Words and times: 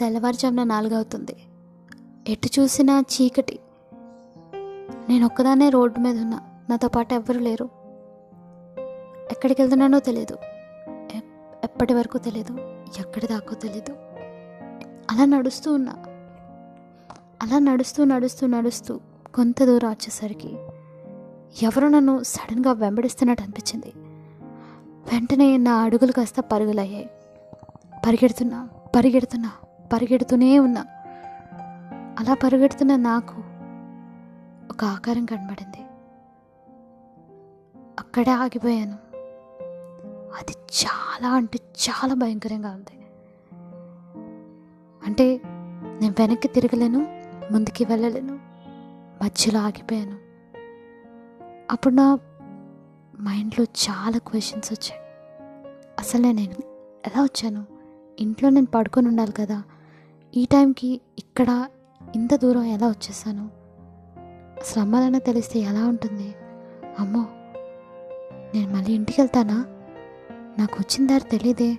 తెల్లవారుజామున 0.00 0.62
నాలుగవుతుంది. 0.62 1.36
ఎటు 2.28 2.60
చూసినా 2.60 3.00
చీకటి. 3.00 3.58
నేను 5.08 5.26
ఒక్కదాన్నే 5.26 5.70
రోడ్డు 5.70 6.00
మీద 6.00 6.20
ఉన్నా. 6.20 6.40
నాతో 6.70 6.88
పాటు 6.88 7.14
ఎవ్వరూ 7.14 7.40
లేరు. 7.40 7.70
ఎక్కడికి 9.30 9.62
వెళ్తున్నానో 9.62 9.98
తెలియదు 9.98 10.36
ఎప్- 11.16 11.56
ఎప్పటి 11.64 11.94
వరకు 11.94 12.18
తెలియదు 12.18 12.56
ఎక్కడి 12.98 13.26
దాకో 13.26 13.54
తెలియదు 13.54 13.92
అలా 15.10 15.24
నడుస్తూ 15.24 15.74
ఉన్నా. 15.74 15.92
అలా 17.42 17.58
నడుస్తూ 17.58 18.04
నడుస్తూ 18.04 18.46
నడుస్తూ 18.46 19.00
కొంత 19.34 19.64
దూరం 19.64 19.90
వచ్చేసరికి 19.90 20.56
ఎవరో 21.62 21.88
నన్ను 21.88 22.22
సడన్గా 22.22 22.72
వెంబడిస్తున్నట్టు 22.72 23.42
అనిపించింది. 23.42 23.92
వెంటనే 25.12 25.56
నా 25.56 25.74
అడుగులు 25.74 26.12
కాస్త 26.12 26.40
పరుగులయ్యాయి. 26.40 27.10
పరిగెడుతున్నా 28.06 28.68
పరిగెడుతున్నా. 28.96 29.52
పరిగెడుతూనే 29.92 30.58
ఉన్నా. 30.58 30.86
అలా 32.18 32.34
పరిగెడుతున్న 32.34 32.96
నాకు 32.96 33.40
ఒక 34.70 34.84
ఆకారం 34.84 35.24
కనబడింది. 35.24 35.86
అక్కడే 37.98 38.30
ఆగిపోయాను. 38.30 38.98
అది 40.38 40.52
చాలా 40.52 41.30
అంటే 41.32 41.58
చాలా 41.58 42.14
భయంకరంగా 42.14 42.70
ఉంది. 42.70 43.06
అంటే 45.06 45.40
నేను 46.00 46.14
వెనక్కి 46.18 46.48
తిరగలేను 46.48 46.98
ముందుకి 47.52 47.84
వెళ్ళలేను 47.84 48.40
మధ్యలో 49.24 49.60
ఆగిపోయాను. 49.60 50.16
అప్పుడు 51.70 51.94
నా 51.94 52.18
మైండ్లో 53.20 53.64
చాలా 53.64 54.18
క్వశ్చన్స్ 54.18 54.72
వచ్చాయి. 54.72 55.02
అసలు 55.98 56.22
నేను 56.22 56.54
ఎలా 57.06 57.22
వచ్చాను? 57.22 57.66
ఇంట్లో 58.20 58.50
నేను 58.50 58.66
పడుకొని 58.66 59.08
ఉండాలి 59.08 59.32
కదా. 59.32 59.62
ఈ 60.36 60.44
టైంకి 60.44 61.00
ఇక్కడ 61.18 61.68
ఇంత 62.14 62.34
దూరం 62.34 62.64
ఎలా 62.64 62.88
వచ్చేసాను? 62.88 63.50
అసలు 64.60 65.18
తెలిస్తే 65.18 65.58
ఎలా 65.58 65.86
ఉంటుంది? 65.86 66.34
అమ్మో 66.98 67.26
నేను 68.54 68.74
మళ్ళీ 68.74 68.92
ఇంటికి 68.92 69.20
వెళ్తానా 69.20 69.64
నాకు 70.58 70.76
వచ్చిన 70.80 71.06
దారి 71.06 71.24
తెలియదే 71.24 71.78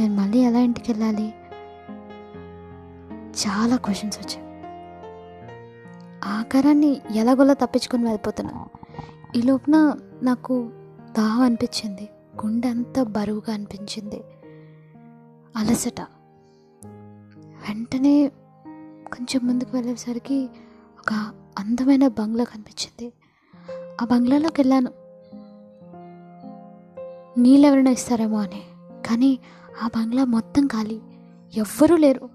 నేను 0.00 0.16
మళ్ళీ 0.16 0.38
ఎలా 0.38 0.58
ఇంటికి 0.58 0.92
వెళ్ళాలి 0.92 1.34
చాలా 3.46 3.76
క్వశ్చన్స్ 3.76 4.18
వచ్చాయి. 4.18 4.46
ఆకారాన్ని 6.24 7.00
ఎలాగోలా 7.14 7.54
తప్పించుకొని 7.54 8.02
వెళ్ళిపోతున్నా. 8.02 8.66
ఈ 9.36 9.42
లోపున 9.42 9.94
నాకు 10.22 10.70
దాహం 11.18 11.42
అనిపించింది. 11.42 12.08
గుండె 12.44 12.68
అంతా 12.68 13.02
బరువుగా 13.02 13.54
అనిపించింది. 13.54 14.22
అలసట. 15.56 16.00
వెంటనే 17.68 18.28
కొంచెం 19.12 19.46
ముందుకు 19.46 19.76
వెళ్ళేసరికి 19.76 20.48
ఒక 21.00 21.32
అందమైన 21.58 22.08
బంగ్లా 22.08 22.44
కనిపించింది. 22.44 23.12
ఆ 24.02 24.04
బంగ్లాలోకి 24.04 24.60
వెళ్ళాను. 24.60 24.90
నీళ్ళు 27.40 27.66
ఎవరైనా 27.66 27.90
ఇస్తారేమో 27.90 28.38
అని. 28.38 28.62
కానీ 29.08 29.38
ఆ 29.82 29.86
బంగ్లా 29.86 30.24
మొత్తం 30.24 30.66
ఖాళీ. 30.66 31.00
ఎవ్వరూ 31.56 31.96
లేరు. 31.96 32.30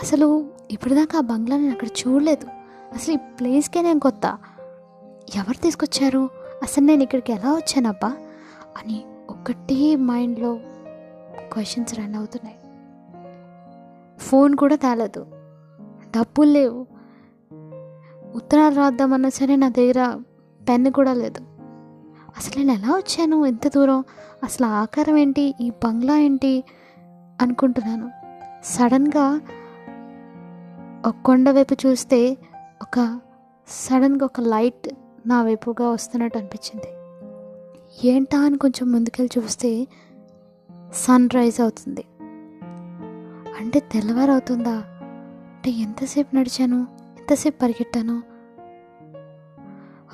అసలు 0.00 0.50
ఇప్పటిదాకా 0.70 1.18
ఆ 1.18 1.20
బంగ్లా 1.20 1.56
నేను 1.56 1.70
అక్కడ 1.70 1.88
చూడలేదు. 1.88 2.46
అసలు 2.94 3.14
ఈ 3.14 3.16
ప్లేస్కే 3.16 3.82
నేను 3.82 4.00
కొత్త. 4.00 4.38
ఎవరు 5.36 5.62
తీసుకొచ్చారు? 5.62 6.30
అసలు 6.62 6.84
నేను 6.84 7.02
ఇక్కడికి 7.02 7.32
ఎలా 7.32 7.52
వచ్చానబ్బా? 7.52 8.08
అని 8.78 9.04
ఒకటే 9.30 9.96
మైండ్లో 9.96 10.60
క్వశ్చన్స్ 11.52 11.94
రన్ 11.94 12.14
అవుతున్నాయి. 12.14 12.56
ఫోన్ 14.30 14.54
కూడా 14.54 14.76
తేలదు. 14.76 15.26
డబ్బులు 16.16 16.50
లేవు. 16.50 16.86
ఉత్తరాలు 18.34 18.74
రాద్దామన్నా 18.74 19.28
సరే 19.28 19.56
నా 19.56 19.68
దగ్గర 19.68 20.20
పెన్ 20.68 20.92
కూడా 20.92 21.14
లేదు. 21.14 21.40
అసలు 22.36 22.64
నేను 22.64 22.78
ఎలా 22.78 22.96
వచ్చాను? 22.96 23.46
ఎంత 23.46 23.68
దూరం? 23.68 24.04
అసలు 24.44 24.66
ఆకారం 24.66 25.16
ఏంటి? 25.16 25.54
ఈ 25.60 25.70
బంగ్లా 25.70 26.18
ఏంటి? 26.18 26.64
అనుకుంటున్నాను. 27.40 28.10
సడన్గా 28.64 29.40
ఒక 31.06 31.14
కొండ 31.24 31.50
వైపు 31.50 31.76
చూస్తే 31.86 32.36
ఒక 32.82 33.20
సడన్గా 33.68 34.24
ఒక 34.24 34.40
లైట్ 34.40 34.88
నా 35.26 35.42
వైపుగా 35.42 35.90
వస్తున్నట్టు 35.90 36.38
అనిపించింది. 36.38 36.88
ఏంటా 38.08 38.40
అని 38.40 38.58
కొంచెం 38.58 38.92
ముందుకెళ్ళి 38.92 39.40
చూస్తే 39.40 39.88
సన్ 40.92 41.28
రైజ్ 41.34 41.60
అవుతుంది. 41.60 42.04
అంటే 43.60 43.80
తెల్లవారవుతుందా? 43.80 44.84
అంటే 45.54 45.70
ఎంతసేపు 45.70 46.36
నడిచాను? 46.36 46.86
ఎంతసేపు 47.18 47.58
పరిగెట్టాను? 47.62 48.22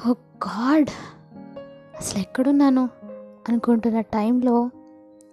ఓ 0.09 0.13
గాడ్! 0.47 0.91
అసలు 1.97 2.21
ఎక్కడున్నాను? 2.21 2.89
అనుకుంటున్న 3.49 4.01
టైంలో 4.01 4.71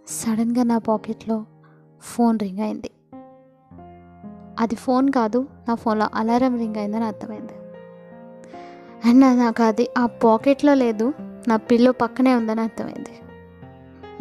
సడన్గా 0.07 0.63
నా 0.63 0.77
పాకెట్లో 0.77 1.45
ఫోన్ 2.01 2.39
రింగ్ 2.39 2.59
అయింది. 2.59 2.91
అది 4.59 4.75
ఫోన్ 4.75 5.09
కాదు 5.09 5.47
నా 5.67 5.75
ఫోన్లో 5.75 6.07
అలారం 6.13 6.57
రింగ్ 6.57 6.75
అయిందని 6.75 7.03
అర్థమైంది. 7.03 7.53
అండ్ 9.09 9.37
నాకు 9.37 9.63
అది 9.63 9.89
ఆ 9.97 10.05
పాకెట్లో 10.05 10.73
లేదు 10.73 11.13
నా 11.47 11.55
పిల్లో 11.55 11.91
పక్కనే 11.91 12.35
ఉందని 12.35 12.61
అర్థమైంది. 12.61 13.19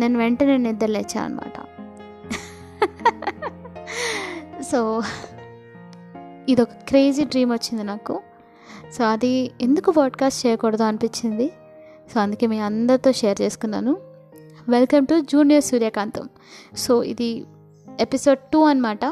నేను 0.00 0.18
వెంటనే 0.18 0.56
నిద్ర 0.56 0.86
లేచాను 0.86 1.24
అనమాట 1.24 1.72
సో 4.62 5.02
ఇది 6.48 6.62
ఒక 6.62 6.68
క్రేజీ 6.88 7.24
డ్రీమ్ 7.24 7.52
వచ్చింది 7.52 7.84
నాకు. 7.84 8.20
సో 8.92 9.04
అది 9.04 9.50
ఎందుకు 9.60 9.90
పాడ్కాస్ట్ 9.90 10.46
చేయకూడదు 10.46 10.82
అనిపించింది? 10.82 11.52
సో 12.14 12.20
అందుకే 12.20 12.46
మీ 12.46 12.58
అందరితో 12.58 13.12
షేర్ 13.12 13.42
చేసుకున్నాను. 13.42 13.96
Welcome 14.68 15.06
to 15.06 15.20
junior 15.20 15.64
Suryakantham 15.64 16.28
so 16.76 17.02
ఇది 17.02 17.44
ఎపిసోడ్ 18.00 18.38
టూ 18.38 18.64
అనమాట 18.64 19.04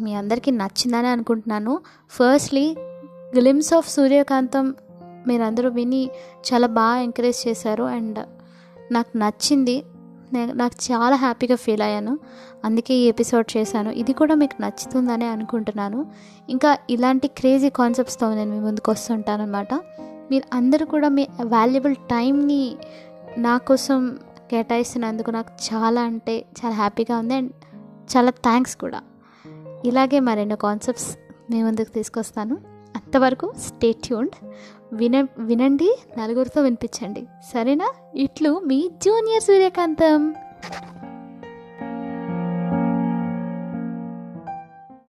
మీ 0.00 0.14
అందరికీ 0.14 0.50
నచ్చిందని 0.50 1.08
అనుకుంటున్నాను. 1.08 1.80
ఫస్ట్లీ 2.10 2.76
గ్లిమ్స్ 3.36 3.74
ఆఫ్ 3.74 3.88
సూర్యకాంతం 3.88 4.74
మీరందరూ 5.26 5.70
విని 5.70 6.10
చాలా 6.54 6.66
బాగా 6.66 7.00
ఎంకరేజ్ 7.00 7.48
చేశారు. 7.48 7.84
అండ్ 7.84 8.18
నాకు 8.92 9.18
నచ్చింది. 9.18 9.82
నాకు 10.32 10.92
చాలా 10.92 11.16
హ్యాపీగా 11.16 11.56
ఫీల్ 11.56 11.82
అయ్యాను. 11.82 12.18
అందుకే 12.64 12.94
ఈ 12.94 13.08
ఎపిసోడ్ 13.08 13.56
చేశాను. 13.56 13.90
ఇది 13.90 14.12
కూడా 14.12 14.34
మీకు 14.34 14.62
నచ్చుతుందని 14.62 15.24
అనుకుంటున్నాను. 15.24 16.06
ఇంకా 16.48 16.78
ఇలాంటి 16.90 17.28
క్రేజీ 17.28 17.70
కాన్సెప్ట్స్తో 17.70 18.34
నేను 18.34 18.50
మీ 18.50 18.60
ముందుకు 18.60 18.92
వస్తుంటాను 18.92 19.42
అనమాట 19.42 19.74
మీరు 20.30 20.44
అందరూ 20.52 20.86
కూడా 20.86 21.08
మీ 21.08 21.26
వాల్యుబుల్ 21.44 21.94
టైంని 21.94 22.76
నా 23.38 23.58
కోసం 23.58 24.18
కేటాయిస్తున్నందుకు 24.50 25.30
నాకు 25.30 25.74
చాలా 25.74 26.02
అంటే 26.02 26.38
చాలా 26.38 26.74
హ్యాపీగా 26.74 27.18
ఉంది. 27.18 27.34
అండ్ 27.34 27.52
చాలా 28.16 28.30
థ్యాంక్స్ 28.30 28.76
కూడా. 28.76 29.00
ఇలాగే 29.84 30.20
మరెన్నో 30.20 30.56
కాన్సెప్ట్స్ 30.56 31.16
మీ 31.50 31.62
ముందుకు 31.62 31.90
తీసుకొస్తాను. 31.94 32.54
అంతవరకు 32.96 33.52
స్టే 33.58 33.92
ట్యూన్డ్. 33.92 34.50
విన 34.92 35.26
వినండి 35.38 35.98
నలుగురితో 36.18 36.62
వినిపించండి. 36.62 37.26
సరేనా? 37.52 37.90
ఇట్లు 38.14 38.58
మీ 38.58 38.90
జూనియర్ 39.04 39.42
సూర్యకాంతం. 39.42 40.34